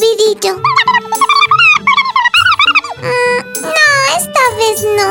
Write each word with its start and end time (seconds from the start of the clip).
Hola, 0.00 0.08
Dubidillo. 0.16 0.54
Mm, 3.02 3.40
no, 3.60 3.88
esta 4.16 4.42
vez 4.56 4.82
no. 4.96 5.08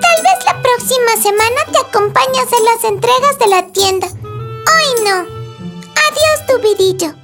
Tal 0.00 0.18
vez 0.22 0.38
la 0.46 0.62
próxima 0.62 1.16
semana 1.20 1.64
te 1.72 1.78
acompañas 1.78 2.46
a 2.52 2.60
las 2.62 2.84
entregas 2.84 3.38
de 3.40 3.46
la 3.48 3.66
tienda. 3.72 4.06
Hoy 4.06 5.04
no. 5.04 5.16
Adiós, 6.06 6.46
Dubidillo. 6.46 7.14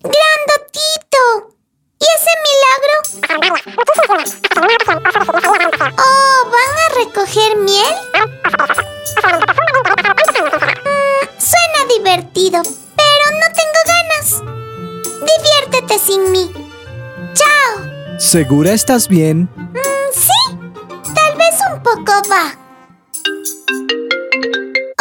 ¡Grandotito! 0.00 1.22
¿Y 2.00 2.06
ese 2.16 2.32
milagro? 2.48 2.94
Oh, 5.98 6.50
¿van 6.50 6.72
a 6.78 6.88
recoger 7.04 7.56
miel? 7.58 7.94
Mm, 10.84 11.28
suena 11.38 11.80
divertido, 11.94 12.62
Diviértete 15.36 15.98
sin 15.98 16.32
mí. 16.32 16.50
Chao. 17.34 18.18
¿Segura 18.18 18.72
estás 18.72 19.08
bien? 19.08 19.48
Mm, 19.54 20.12
sí, 20.12 20.40
tal 21.14 21.36
vez 21.36 21.54
un 21.72 21.82
poco 21.82 22.12
va. 22.30 22.56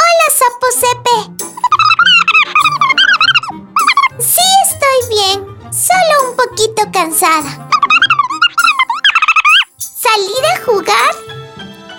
Hola, 0.02 0.28
Sapo 0.40 0.68
Sepe. 0.72 1.18
Sí, 4.20 4.48
estoy 4.70 5.00
bien. 5.10 5.58
Solo 5.72 6.30
un 6.30 6.36
poquito 6.36 6.82
cansada. 6.92 7.70
¿Salir 9.78 10.46
a 10.54 10.58
jugar? 10.66 11.12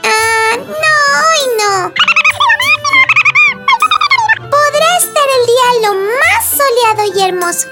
Ah, 0.05 0.57
no, 0.57 0.95
hoy 1.25 1.43
no. 1.59 1.93
Podrá 4.51 4.89
estar 4.99 5.29
el 5.39 5.47
día 5.47 5.69
lo 5.89 5.95
más 5.95 6.43
soleado 6.51 7.03
y 7.15 7.17
hermoso. 7.23 7.69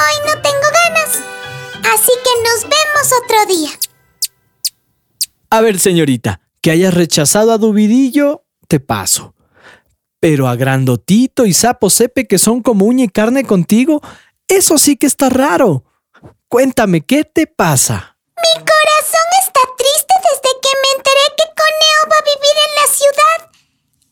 Hoy 0.00 0.16
no 0.26 0.40
tengo 0.40 0.66
ganas. 0.72 1.20
Así 1.92 2.12
que 2.24 2.30
nos 2.48 2.62
vemos 2.62 3.12
otro 3.22 3.46
día. 3.46 3.70
A 5.50 5.60
ver, 5.60 5.78
señorita, 5.78 6.40
que 6.62 6.70
hayas 6.70 6.94
rechazado 6.94 7.52
a 7.52 7.58
Dubidillo, 7.58 8.44
te 8.66 8.80
paso. 8.80 9.34
Pero 10.18 10.48
a 10.48 10.56
Grandotito 10.56 11.44
y 11.44 11.52
Sapo 11.52 11.90
Sepe, 11.90 12.26
que 12.26 12.38
son 12.38 12.62
como 12.62 12.86
uña 12.86 13.04
y 13.04 13.08
carne 13.08 13.44
contigo, 13.44 14.00
eso 14.48 14.78
sí 14.78 14.96
que 14.96 15.06
está 15.06 15.28
raro. 15.28 15.84
Cuéntame, 16.48 17.02
¿qué 17.02 17.24
te 17.24 17.46
pasa? 17.46 18.16
Mi 18.36 18.58
corazón 18.60 19.28
está 19.42 19.60
triste 19.76 20.14
desde 20.24 20.50
que 20.62 20.72
me 20.80 20.96
enteré 20.96 21.26
que 21.36 21.44
Coneo 21.60 22.00
va 22.10 22.16
a 22.16 22.24
vivir 22.24 22.56
en 22.56 22.72
la 22.80 22.86
ciudad. 22.90 23.50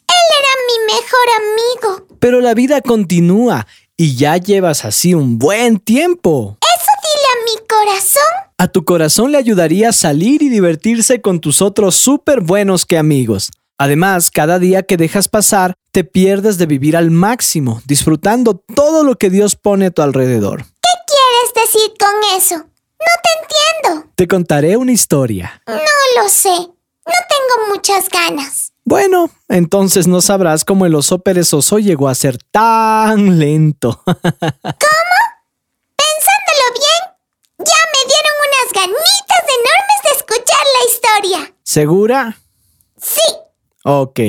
Él 0.06 0.26
era 0.38 0.52
mi 0.68 0.76
mejor 0.92 1.26
amigo. 1.40 2.18
Pero 2.20 2.40
la 2.42 2.52
vida 2.52 2.82
continúa 2.82 3.66
y 4.00 4.16
ya 4.16 4.36
llevas 4.36 4.84
así 4.84 5.12
un 5.12 5.38
buen 5.38 5.78
tiempo. 5.78 6.56
Eso 6.62 6.90
dile 7.02 7.26
a 7.32 7.44
mi 7.44 7.66
corazón. 7.66 8.52
A 8.56 8.68
tu 8.68 8.84
corazón 8.84 9.32
le 9.32 9.38
ayudaría 9.38 9.88
a 9.90 9.92
salir 9.92 10.40
y 10.40 10.48
divertirse 10.48 11.20
con 11.20 11.40
tus 11.40 11.60
otros 11.60 11.96
súper 11.96 12.40
buenos 12.40 12.86
que 12.86 12.96
amigos. 12.96 13.50
Además, 13.76 14.30
cada 14.30 14.58
día 14.58 14.84
que 14.84 14.96
dejas 14.96 15.28
pasar, 15.28 15.74
te 15.90 16.04
pierdes 16.04 16.58
de 16.58 16.66
vivir 16.66 16.96
al 16.96 17.10
máximo, 17.10 17.82
disfrutando 17.86 18.62
todo 18.74 19.02
lo 19.02 19.16
que 19.16 19.30
Dios 19.30 19.56
pone 19.56 19.86
a 19.86 19.90
tu 19.90 20.02
alrededor. 20.02 20.64
¿Qué 20.64 20.94
quieres 21.06 21.72
decir 21.72 21.92
con 21.98 22.38
eso? 22.38 22.56
No 22.56 23.14
te 23.22 23.90
entiendo. 23.90 24.12
Te 24.14 24.28
contaré 24.28 24.76
una 24.76 24.92
historia. 24.92 25.60
No 25.66 26.22
lo 26.22 26.28
sé. 26.28 26.50
No 26.50 27.14
tengo 27.28 27.74
muchas 27.74 28.08
ganas. 28.08 28.67
Bueno, 28.88 29.28
entonces 29.50 30.06
no 30.06 30.22
sabrás 30.22 30.64
cómo 30.64 30.86
el 30.86 30.94
oso 30.94 31.18
perezoso 31.18 31.78
llegó 31.78 32.08
a 32.08 32.14
ser 32.14 32.38
tan 32.50 33.38
lento. 33.38 34.00
¿Cómo? 34.06 34.22
Pensándolo 35.92 36.64
bien, 36.72 37.02
ya 37.58 37.80
me 37.92 38.00
dieron 38.08 38.34
unas 38.48 38.72
ganitas 38.72 39.44
enormes 39.58 40.00
de 40.04 40.10
escuchar 40.16 40.64
la 40.72 40.82
historia. 40.90 41.54
¿Segura? 41.64 42.38
Sí. 42.96 43.20
Ok. 43.84 44.20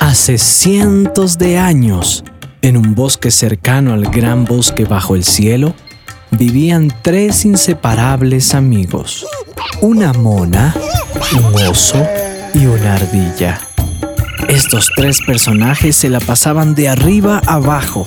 Hace 0.00 0.38
cientos 0.38 1.38
de 1.38 1.56
años, 1.56 2.24
en 2.62 2.76
un 2.76 2.96
bosque 2.96 3.30
cercano 3.30 3.92
al 3.92 4.10
gran 4.10 4.44
bosque 4.44 4.86
bajo 4.86 5.14
el 5.14 5.22
cielo, 5.22 5.76
vivían 6.32 6.92
tres 7.02 7.44
inseparables 7.44 8.54
amigos. 8.54 9.26
Una 9.80 10.12
mona, 10.12 10.74
un 11.36 11.54
oso 11.62 12.04
y 12.54 12.66
una 12.66 12.94
ardilla. 12.94 13.60
Estos 14.48 14.90
tres 14.96 15.20
personajes 15.26 15.96
se 15.96 16.08
la 16.08 16.20
pasaban 16.20 16.74
de 16.74 16.88
arriba 16.88 17.40
abajo. 17.46 18.06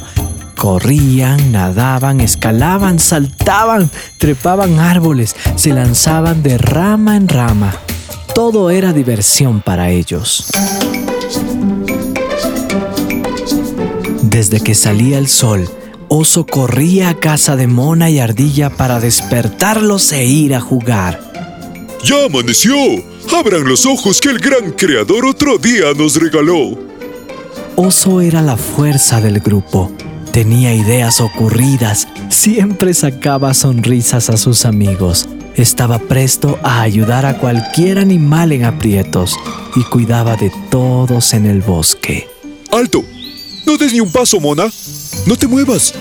Corrían, 0.56 1.52
nadaban, 1.52 2.22
escalaban, 2.22 3.00
saltaban, 3.00 3.90
trepaban 4.18 4.80
árboles, 4.80 5.35
se 5.56 5.72
lanzaban 5.72 6.44
de 6.44 6.58
rama 6.58 7.16
en 7.16 7.28
rama. 7.28 7.74
Todo 8.34 8.69
era 8.69 8.91
diversión 8.91 9.62
para 9.62 9.90
ellos. 9.90 10.50
Desde 14.22 14.59
que 14.59 14.75
salía 14.75 15.18
el 15.18 15.28
sol, 15.28 15.69
Oso 16.07 16.45
corría 16.45 17.09
a 17.09 17.16
casa 17.16 17.55
de 17.55 17.67
Mona 17.67 18.09
y 18.09 18.19
Ardilla 18.19 18.69
para 18.69 18.99
despertarlos 18.99 20.11
e 20.11 20.25
ir 20.25 20.53
a 20.53 20.61
jugar. 20.61 21.19
¡Ya 22.03 22.25
amaneció! 22.25 22.75
Abran 23.35 23.67
los 23.67 23.85
ojos 23.85 24.21
que 24.21 24.29
el 24.29 24.39
gran 24.39 24.71
creador 24.71 25.25
otro 25.25 25.57
día 25.57 25.93
nos 25.97 26.16
regaló. 26.16 26.77
Oso 27.75 28.21
era 28.21 28.41
la 28.41 28.55
fuerza 28.55 29.19
del 29.19 29.39
grupo. 29.39 29.91
Tenía 30.31 30.73
ideas 30.73 31.21
ocurridas, 31.21 32.07
siempre 32.29 32.93
sacaba 32.93 33.53
sonrisas 33.53 34.29
a 34.29 34.37
sus 34.37 34.66
amigos. 34.66 35.27
Estaba 35.55 35.97
presto 35.99 36.59
a 36.61 36.81
ayudar 36.81 37.25
a 37.25 37.37
cualquier 37.37 37.97
animal 37.97 38.51
en 38.51 38.66
aprietos 38.66 39.35
y 39.75 39.83
cuidaba 39.83 40.35
de 40.35 40.51
todos 40.69 41.33
en 41.33 41.45
el 41.45 41.61
bosque. 41.61 42.29
¡Alto! 42.72 43.03
No 43.66 43.77
des 43.77 43.91
ni 43.91 43.99
un 43.99 44.11
paso, 44.11 44.39
Mona. 44.39 44.69
No 45.25 45.36
te 45.36 45.47
muevas. 45.47 45.94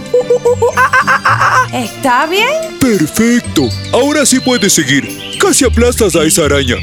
¿Está 1.72 2.26
bien? 2.26 2.78
Perfecto. 2.78 3.68
Ahora 3.92 4.26
sí 4.26 4.38
puedes 4.40 4.74
seguir. 4.74 5.38
Casi 5.40 5.64
aplastas 5.64 6.14
a 6.14 6.24
esa 6.24 6.44
araña. 6.44 6.76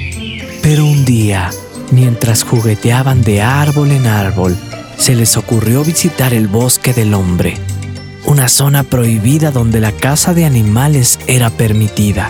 Pero 0.63 0.85
un 0.85 1.05
día, 1.05 1.51
mientras 1.91 2.43
jugueteaban 2.43 3.21
de 3.21 3.41
árbol 3.43 3.91
en 3.91 4.07
árbol, 4.07 4.57
se 4.97 5.13
les 5.15 5.37
ocurrió 5.37 5.83
visitar 5.83 6.33
el 6.33 6.47
bosque 6.47 6.93
del 6.93 7.13
hombre, 7.13 7.57
una 8.25 8.47
zona 8.49 8.83
prohibida 8.83 9.51
donde 9.51 9.79
la 9.79 9.91
caza 9.91 10.33
de 10.33 10.45
animales 10.45 11.19
era 11.27 11.51
permitida. 11.51 12.27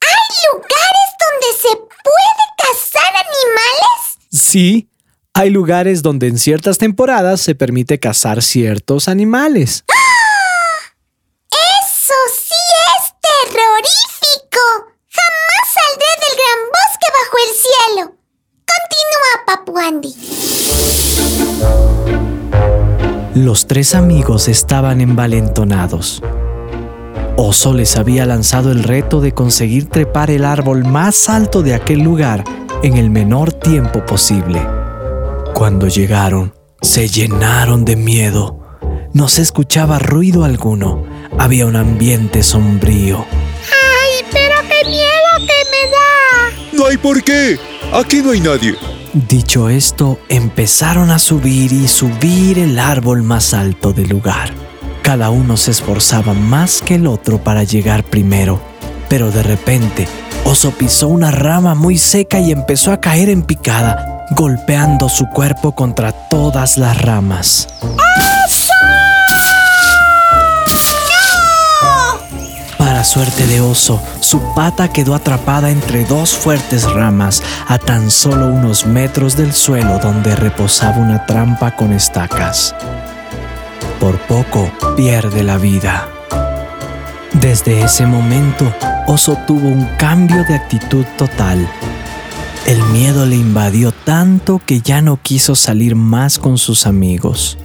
¿Hay 0.00 0.26
lugares 0.52 1.10
donde 1.20 1.60
se 1.60 1.76
puede 1.76 2.44
cazar 2.58 3.14
animales? 3.14 4.18
Sí, 4.30 4.88
hay 5.40 5.48
lugares 5.48 6.02
donde 6.02 6.28
en 6.28 6.38
ciertas 6.38 6.76
temporadas 6.76 7.40
se 7.40 7.54
permite 7.54 7.98
cazar 7.98 8.42
ciertos 8.42 9.08
animales. 9.08 9.84
¡Eso 11.50 12.14
sí 12.34 12.54
es 12.98 13.14
terrorífico! 13.22 14.60
Jamás 15.08 15.64
saldré 15.72 16.12
del 16.20 16.34
gran 16.36 16.60
bosque 16.76 17.08
bajo 17.16 17.36
el 17.46 17.50
cielo. 17.64 18.04
Continúa, 18.68 19.32
Papuandi. 19.46 20.12
Los 23.34 23.66
tres 23.66 23.94
amigos 23.94 24.46
estaban 24.48 25.00
envalentonados. 25.00 26.22
Oso 27.38 27.72
les 27.72 27.96
había 27.96 28.26
lanzado 28.26 28.72
el 28.72 28.82
reto 28.82 29.22
de 29.22 29.32
conseguir 29.32 29.88
trepar 29.88 30.30
el 30.30 30.44
árbol 30.44 30.84
más 30.84 31.30
alto 31.30 31.62
de 31.62 31.72
aquel 31.72 32.00
lugar 32.00 32.44
en 32.82 32.98
el 32.98 33.08
menor 33.08 33.54
tiempo 33.54 34.04
posible. 34.04 34.79
Cuando 35.54 35.88
llegaron, 35.88 36.54
se 36.80 37.08
llenaron 37.08 37.84
de 37.84 37.96
miedo. 37.96 38.60
No 39.12 39.28
se 39.28 39.42
escuchaba 39.42 39.98
ruido 39.98 40.44
alguno. 40.44 41.04
Había 41.38 41.66
un 41.66 41.76
ambiente 41.76 42.42
sombrío. 42.42 43.18
¡Ay, 43.18 44.24
pero 44.32 44.56
qué 44.68 44.88
miedo 44.88 45.46
que 45.46 45.70
me 45.70 46.82
da! 46.82 46.88
¿Ay, 46.88 46.96
por 46.96 47.22
qué? 47.22 47.58
Aquí 47.92 48.22
no 48.22 48.30
hay 48.30 48.40
nadie. 48.40 48.74
Dicho 49.12 49.68
esto, 49.68 50.18
empezaron 50.28 51.10
a 51.10 51.18
subir 51.18 51.72
y 51.72 51.88
subir 51.88 52.58
el 52.58 52.78
árbol 52.78 53.22
más 53.22 53.52
alto 53.52 53.92
del 53.92 54.08
lugar. 54.08 54.52
Cada 55.02 55.30
uno 55.30 55.56
se 55.56 55.72
esforzaba 55.72 56.32
más 56.32 56.80
que 56.80 56.94
el 56.94 57.06
otro 57.06 57.42
para 57.42 57.64
llegar 57.64 58.04
primero, 58.04 58.60
pero 59.08 59.30
de 59.30 59.42
repente, 59.42 60.06
Oso 60.44 60.70
pisó 60.70 61.08
una 61.08 61.30
rama 61.30 61.74
muy 61.74 61.98
seca 61.98 62.38
y 62.38 62.52
empezó 62.52 62.92
a 62.92 63.00
caer 63.00 63.28
en 63.28 63.42
picada, 63.42 64.09
golpeando 64.30 65.08
su 65.08 65.28
cuerpo 65.28 65.72
contra 65.72 66.12
todas 66.12 66.78
las 66.78 67.00
ramas. 67.00 67.68
Para 72.78 73.04
suerte 73.04 73.46
de 73.46 73.60
Oso, 73.60 74.00
su 74.20 74.40
pata 74.54 74.88
quedó 74.88 75.14
atrapada 75.14 75.70
entre 75.70 76.04
dos 76.04 76.30
fuertes 76.30 76.90
ramas 76.90 77.42
a 77.68 77.78
tan 77.78 78.10
solo 78.10 78.46
unos 78.46 78.86
metros 78.86 79.36
del 79.36 79.52
suelo 79.52 79.98
donde 79.98 80.34
reposaba 80.34 80.96
una 80.96 81.26
trampa 81.26 81.76
con 81.76 81.92
estacas. 81.92 82.74
Por 83.98 84.18
poco 84.20 84.70
pierde 84.96 85.42
la 85.42 85.58
vida. 85.58 86.08
Desde 87.34 87.82
ese 87.82 88.06
momento, 88.06 88.72
Oso 89.06 89.36
tuvo 89.46 89.68
un 89.68 89.84
cambio 89.96 90.44
de 90.44 90.54
actitud 90.54 91.04
total. 91.16 91.68
El 92.66 92.82
miedo 92.84 93.26
le 93.26 93.36
invadió 93.36 93.92
tanto 93.92 94.60
que 94.64 94.80
ya 94.80 95.00
no 95.00 95.20
quiso 95.20 95.54
salir 95.54 95.96
más 95.96 96.38
con 96.38 96.58
sus 96.58 96.86
amigos. 96.86 97.58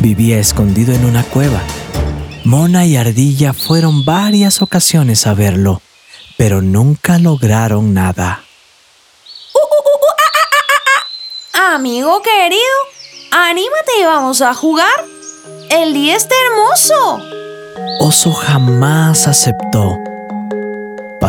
Vivía 0.00 0.38
escondido 0.38 0.94
en 0.94 1.04
una 1.04 1.24
cueva. 1.24 1.60
Mona 2.44 2.86
y 2.86 2.96
Ardilla 2.96 3.52
fueron 3.52 4.04
varias 4.04 4.62
ocasiones 4.62 5.26
a 5.26 5.34
verlo, 5.34 5.82
pero 6.36 6.62
nunca 6.62 7.18
lograron 7.18 7.92
nada. 7.92 8.42
Amigo 11.52 12.20
querido, 12.22 12.60
anímate 13.30 13.92
y 14.00 14.04
vamos 14.04 14.42
a 14.42 14.54
jugar. 14.54 15.04
El 15.70 15.94
día 15.94 16.16
está 16.16 16.34
hermoso. 16.46 17.20
Oso 18.00 18.32
jamás 18.32 19.28
aceptó. 19.28 20.09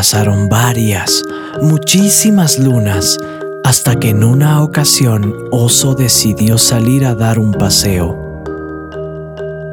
Pasaron 0.01 0.49
varias, 0.49 1.23
muchísimas 1.61 2.57
lunas, 2.57 3.19
hasta 3.63 3.99
que 3.99 4.09
en 4.09 4.23
una 4.23 4.63
ocasión 4.63 5.31
Oso 5.51 5.93
decidió 5.93 6.57
salir 6.57 7.05
a 7.05 7.13
dar 7.13 7.37
un 7.37 7.51
paseo. 7.51 8.17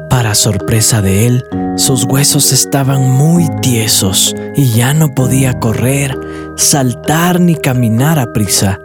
Para 0.07 0.35
sorpresa 0.35 1.01
de 1.01 1.25
él, 1.25 1.45
sus 1.77 2.03
huesos 2.03 2.51
estaban 2.51 3.09
muy 3.09 3.47
tiesos 3.63 4.35
y 4.55 4.69
ya 4.69 4.93
no 4.93 5.15
podía 5.15 5.59
correr, 5.59 6.15
saltar 6.57 7.39
ni 7.39 7.55
caminar 7.55 8.19
a 8.19 8.31
prisa. 8.31 8.79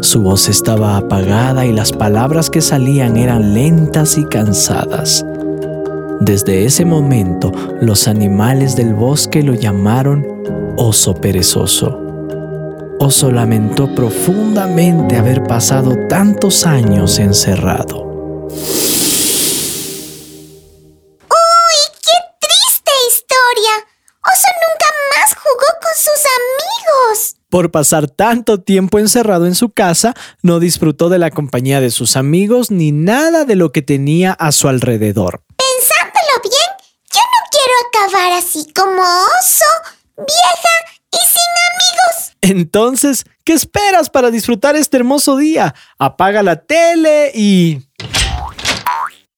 Su 0.00 0.22
voz 0.22 0.48
estaba 0.48 0.96
apagada 0.96 1.66
y 1.66 1.72
las 1.72 1.90
palabras 1.90 2.50
que 2.50 2.60
salían 2.60 3.16
eran 3.16 3.52
lentas 3.52 4.16
y 4.16 4.22
cansadas. 4.26 5.24
Desde 6.20 6.66
ese 6.66 6.84
momento, 6.84 7.50
los 7.80 8.06
animales 8.06 8.76
del 8.76 8.94
bosque 8.94 9.42
lo 9.42 9.54
llamaron 9.54 10.38
oso 10.78 11.14
perezoso. 11.14 11.98
Oso 13.00 13.30
lamentó 13.30 13.94
profundamente 13.94 15.16
haber 15.16 15.42
pasado 15.44 15.94
tantos 16.08 16.66
años 16.66 17.18
encerrado. 17.18 18.02
¡Uy, 18.48 18.58
qué 22.00 22.16
triste 22.40 22.92
historia! 23.08 23.74
Oso 24.24 24.48
nunca 24.62 24.86
más 25.16 25.34
jugó 25.34 25.66
con 25.82 25.94
sus 25.94 26.22
amigos. 26.38 27.36
Por 27.50 27.70
pasar 27.70 28.08
tanto 28.08 28.60
tiempo 28.60 28.98
encerrado 28.98 29.46
en 29.46 29.54
su 29.54 29.70
casa, 29.70 30.14
no 30.42 30.60
disfrutó 30.60 31.08
de 31.08 31.18
la 31.18 31.30
compañía 31.30 31.80
de 31.80 31.90
sus 31.90 32.16
amigos 32.16 32.70
ni 32.70 32.92
nada 32.92 33.44
de 33.44 33.56
lo 33.56 33.72
que 33.72 33.82
tenía 33.82 34.32
a 34.32 34.52
su 34.52 34.68
alrededor. 34.68 35.42
Pensándolo 35.56 36.42
bien, 36.42 36.70
yo 37.12 37.20
no 37.20 37.48
quiero 37.50 37.72
acabar 37.88 38.32
así 38.38 38.70
como 38.72 39.02
oso, 39.02 39.64
vieja 40.26 40.74
y 41.10 41.16
sin 41.16 41.52
amigos. 41.70 42.36
Entonces, 42.40 43.24
¿qué 43.44 43.52
esperas 43.52 44.10
para 44.10 44.30
disfrutar 44.30 44.76
este 44.76 44.96
hermoso 44.96 45.36
día? 45.36 45.74
Apaga 45.98 46.42
la 46.42 46.56
tele 46.56 47.30
y... 47.34 47.78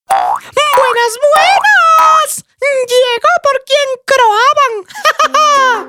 ¡Buenas, 0.09 1.19
buenas! 1.37 2.45
Llegó 2.61 3.33
por 3.43 3.57
quien 3.65 3.89
croaban. 4.05 4.73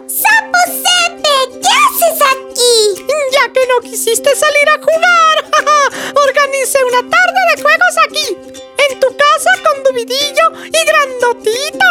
¡Sapo 0.09 0.59
Sepe! 0.67 1.35
¿Qué 1.61 1.69
haces 1.69 2.19
aquí? 2.21 2.75
Ya 3.31 3.51
que 3.51 3.63
no 3.67 3.79
quisiste 3.81 4.35
salir 4.35 4.69
a 4.69 4.77
jugar, 4.77 5.37
organicé 6.27 6.83
una 6.85 7.01
tarde 7.09 7.39
de 7.55 7.61
juegos 7.61 7.97
aquí, 8.07 8.27
en 8.89 8.99
tu 8.99 9.07
casa 9.17 9.51
con 9.63 9.83
Dubidillo 9.83 10.51
y 10.65 10.85
Grandotito. 10.85 11.85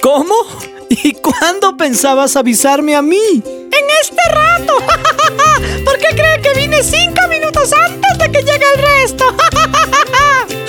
¿Cómo? 0.02 0.75
¿Y 1.02 1.12
cuándo 1.14 1.76
pensabas 1.76 2.36
avisarme 2.36 2.94
a 2.96 3.02
mí? 3.02 3.42
En 3.44 3.84
este 4.02 4.22
rato. 4.30 4.78
¿Por 5.84 5.98
qué 5.98 6.08
cree 6.14 6.40
que 6.40 6.60
vine 6.60 6.82
cinco 6.82 7.20
minutos 7.28 7.70
antes 7.72 8.18
de 8.18 8.30
que 8.32 8.38
llegue 8.42 8.64
el 8.74 8.80
resto? 8.82 9.24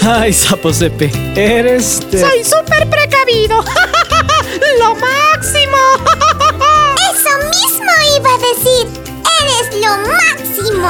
Ay, 0.10 0.32
Sapo 0.34 0.72
Sepe, 0.72 1.12
eres... 1.36 2.00
de- 2.12 2.22
Soy 2.22 2.44
súper 2.44 2.90
precavido. 2.90 3.64
Lo 4.80 4.96
máximo. 4.96 5.78
Eso 7.12 7.30
mismo 7.50 7.92
iba 8.18 8.30
a 8.34 8.38
decir. 8.38 8.88
Eres 9.42 9.82
lo 9.82 9.98
máximo. 10.08 10.90